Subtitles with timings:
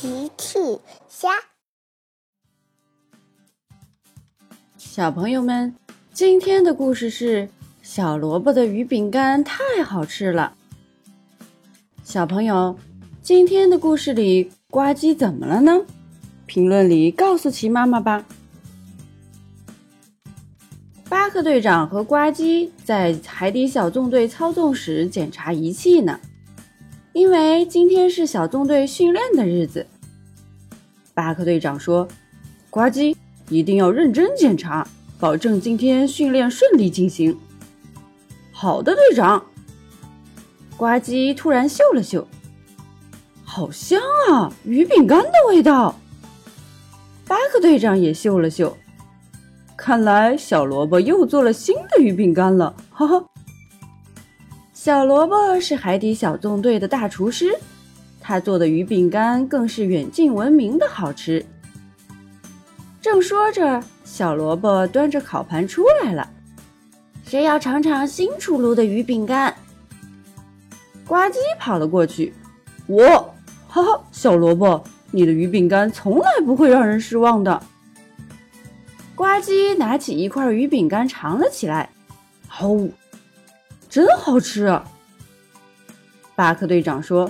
[0.00, 0.58] 奇趣
[1.10, 1.28] 虾，
[4.78, 5.76] 小朋友们，
[6.10, 7.50] 今天的故事是
[7.82, 10.54] 小萝卜的鱼饼干太好吃了。
[12.02, 12.78] 小朋友，
[13.20, 15.84] 今天的故事里呱唧怎么了呢？
[16.46, 18.24] 评论里告诉奇妈妈吧。
[21.10, 26.18] 巴克队长和呱唧在海底小纵队操纵室检查仪器呢。
[27.12, 29.84] 因为今天是小纵队训练的日子，
[31.12, 32.06] 巴克队长说
[32.70, 33.16] ：“呱唧
[33.48, 34.86] 一定要认真检查，
[35.18, 37.36] 保证今天训练顺利进行。”
[38.52, 39.44] 好的，队长。
[40.76, 42.26] 呱唧突然嗅了嗅，
[43.44, 45.96] 好香啊，鱼饼干的味道。
[47.26, 48.76] 巴克队长也嗅了嗅，
[49.76, 53.26] 看来小萝卜又做了新的鱼饼干了，哈哈。
[54.82, 57.54] 小萝卜是海底小纵队的大厨师，
[58.18, 61.44] 他做的鱼饼干更是远近闻名的好吃。
[62.98, 66.26] 正说着，小萝卜端着烤盘出来了，
[67.26, 69.54] 谁要尝尝新出炉的鱼饼干？
[71.06, 72.32] 呱唧跑了过去，
[72.86, 73.34] 我，
[73.68, 77.62] 哈哈，小萝卜，你的鱼饼干从来不会让人失望的。
[79.14, 81.90] 呱唧拿起一块鱼饼干尝了起来，
[82.58, 82.88] 哦。
[83.90, 84.80] 真好吃，
[86.36, 87.28] 巴克队长说：“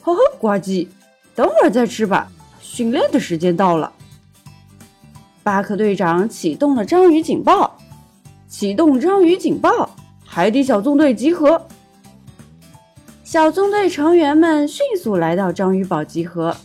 [0.00, 0.88] 呵呵，呱唧，
[1.34, 3.92] 等会儿再吃吧，训练的时间到了。”
[5.44, 7.76] 巴克队长启动了章鱼警报，
[8.48, 11.66] 启动章鱼警报，海底小纵队集合。
[13.22, 16.56] 小纵队成员们迅速来到章鱼堡集合。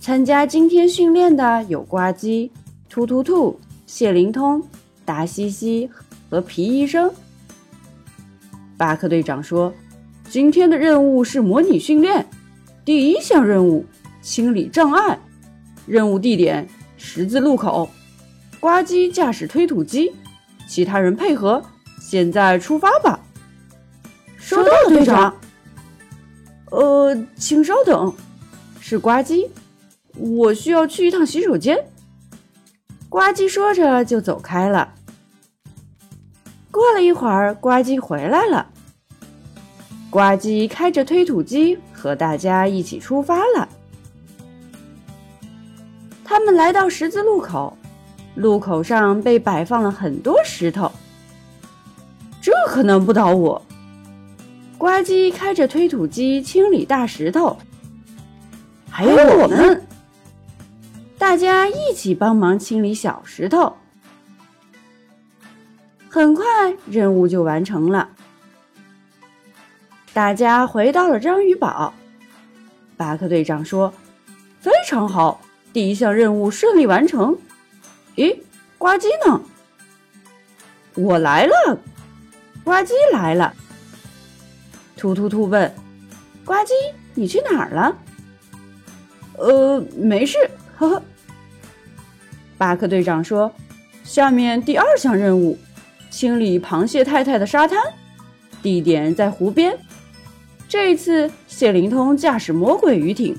[0.00, 2.50] 参加今天训练的有呱唧、
[2.88, 4.62] 突突兔、谢灵通、
[5.04, 5.90] 达西西
[6.30, 7.12] 和皮医生。
[8.82, 9.72] 巴克队长说
[10.28, 12.28] ：“今天的任务是模拟训练，
[12.84, 13.86] 第一项任务
[14.20, 15.16] 清理障碍，
[15.86, 17.88] 任务地点十字路口。
[18.58, 20.12] 呱唧驾驶推土机，
[20.66, 21.62] 其他人配合。
[22.00, 23.20] 现在出发吧。”
[24.36, 25.32] 收到，队长。
[26.72, 28.12] 呃，请稍等，
[28.80, 29.48] 是呱唧，
[30.16, 31.78] 我需要去一趟洗手间。
[33.08, 34.92] 呱唧说着就走开了。
[36.72, 38.66] 过了一会儿，呱唧回来了。
[40.10, 43.68] 呱唧开着推土机和大家一起出发了。
[46.24, 47.76] 他们来到十字路口，
[48.34, 50.90] 路口上被摆放了很多石头。
[52.40, 53.60] 这可能不倒我。
[54.78, 57.58] 呱唧开着推土机清理大石头，
[58.90, 59.86] 还有我们，
[61.18, 63.76] 大家一起帮忙清理小石头。
[66.12, 66.44] 很快，
[66.90, 68.10] 任务就完成了。
[70.12, 71.94] 大家回到了章鱼堡，
[72.98, 73.90] 巴克队长说
[74.60, 75.40] ：“非常好，
[75.72, 77.34] 第一项任务顺利完成。”
[78.16, 78.36] 咦，
[78.76, 79.40] 呱唧呢？
[80.96, 81.78] 我来了，
[82.62, 83.54] 呱唧来了。
[84.98, 85.74] 突突突问
[86.44, 86.72] ：“呱唧，
[87.14, 87.96] 你去哪儿了？”
[89.38, 90.36] 呃，没事，
[90.76, 91.02] 呵呵。
[92.58, 93.50] 巴克队长说
[94.04, 95.58] ：“下面第二项任务，
[96.12, 97.82] 清理螃蟹太太的沙滩，
[98.62, 99.76] 地点在湖边。”
[100.68, 103.36] 这一次，谢灵通驾驶魔鬼鱼艇，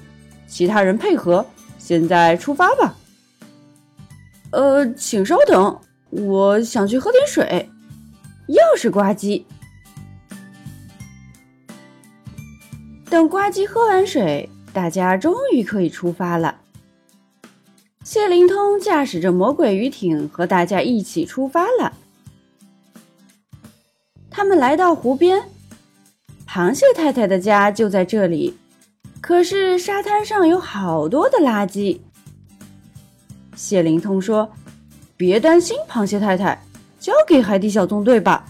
[0.47, 1.45] 其他人配合。
[1.78, 2.95] 现在出发吧。
[4.51, 5.79] 呃，请稍等，
[6.09, 7.69] 我想去喝点水。
[8.47, 9.44] 又是呱唧。
[13.09, 16.56] 等呱唧喝完水，大家终于可以出发了。
[18.03, 21.94] 谢灵通驾驶着魔鬼鱼艇和大家一起出发了。
[24.43, 25.41] 他们来到湖边。
[26.45, 28.57] 螃蟹太太的家就在这里，
[29.21, 31.97] 可是沙滩上有好多的垃圾。
[33.55, 34.51] 谢灵通说
[35.15, 36.61] ：“别担心，螃蟹太太，
[36.99, 38.45] 交给海底小纵队吧。”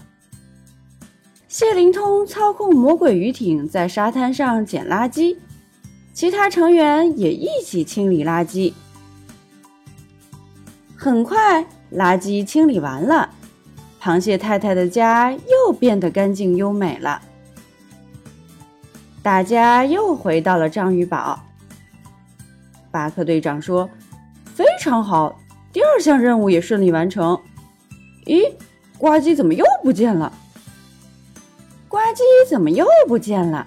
[1.46, 5.36] 谢灵通操控魔鬼鱼艇在沙滩上捡垃圾，
[6.12, 8.72] 其他成员也一起清理垃圾。
[10.96, 13.30] 很快，垃圾清理完了，
[14.02, 17.22] 螃蟹太太的家又又变得干净优美了。
[19.22, 21.40] 大家又回到了章鱼堡。
[22.90, 23.88] 巴克队长说
[24.54, 25.40] ：“非常好，
[25.72, 27.40] 第二项任务也顺利完成。”
[28.26, 28.52] 咦，
[28.98, 30.30] 呱唧怎么又不见了？
[31.88, 33.66] 呱唧怎么又不见了？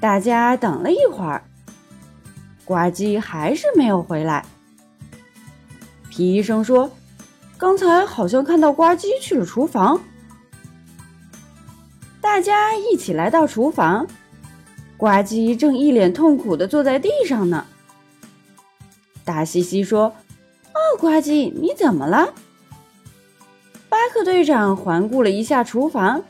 [0.00, 1.42] 大家等了一会儿，
[2.66, 4.44] 呱唧还是没有回来。
[6.10, 6.90] 皮医生说
[7.56, 9.98] ：“刚才好像看到呱唧去了厨房。”
[12.34, 14.08] 大家一起来到厨房，
[14.96, 17.64] 呱唧正一脸痛苦地坐在地上呢。
[19.24, 20.12] 大西西说
[20.74, 22.34] ：“哦，呱唧，你怎么了？”
[23.88, 26.24] 巴克队长环顾了一下厨房，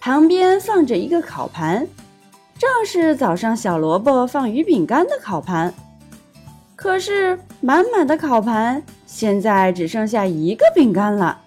[0.00, 1.86] 旁边放着一个烤盘，
[2.58, 5.72] 正是早上小萝卜放鱼饼干的烤盘。
[6.74, 11.42] 可是满满的烤盘现在只剩下一个饼干了。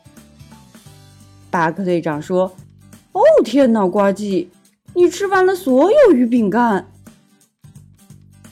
[1.51, 2.55] 巴克队长说：“，
[3.41, 4.47] 天哪，呱唧，
[4.93, 6.85] 你吃完了所有鱼饼干。”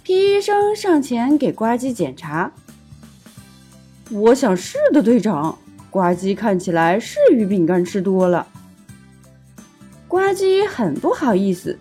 [0.04, 2.52] 皮医生上前给呱唧检查。
[4.10, 5.58] 我想是的，队长。
[5.90, 8.46] 呱唧看起来是鱼饼干吃多了。
[10.08, 11.78] 呱唧很不好意思，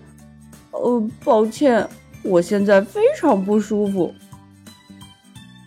[0.71, 1.87] 呃，抱歉，
[2.23, 4.13] 我现在非常不舒服。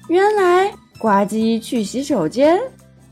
[0.07, 2.59] 原来呱唧去洗手间、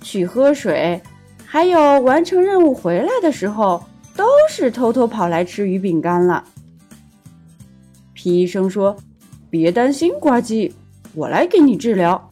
[0.02, 1.00] 去喝水，
[1.46, 3.84] 还有完成任务回来的时候，
[4.18, 6.44] 都是偷偷跑来吃鱼饼干了。
[8.14, 8.98] 皮医生说
[9.50, 10.74] ：“别担心，呱唧，
[11.14, 12.30] 我来给你治疗。”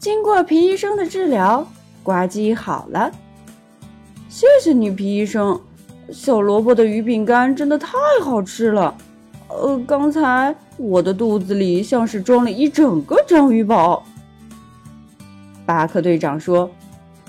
[0.00, 1.66] 经过皮医生的治疗，
[2.02, 3.12] 呱唧好了。
[4.28, 5.58] 谢谢你，皮医生。
[6.10, 8.92] 小萝卜的鱼饼干真的太好吃了。
[9.48, 14.02] 呃，刚才我的肚子里像是装了一整个章鱼堡。
[15.64, 16.68] 巴克队长说：“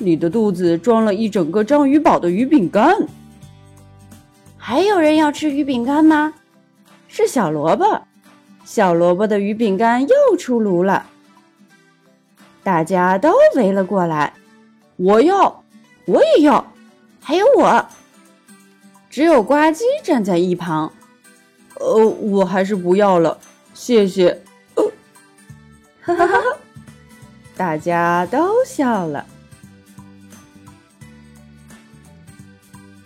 [0.01, 3.07] 你的肚子装了一整个章鱼堡的鱼饼干。”
[4.57, 6.33] 还有人要吃鱼饼干吗？
[7.07, 8.01] 是小萝卜。
[8.63, 11.05] 小萝卜的鱼饼干又出炉了。
[12.63, 14.33] 大家都围了过来，
[14.95, 15.63] 我要，
[16.05, 16.71] 我也要，
[17.19, 17.85] 还有我。
[19.09, 20.93] 只有呱唧站在一旁。
[21.79, 23.37] 呃，我还是不要了，
[23.73, 24.41] 谢谢。
[26.03, 26.43] 哈哈哈哈！
[27.57, 29.25] 大家都笑了。